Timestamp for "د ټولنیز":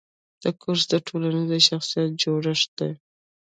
0.91-1.51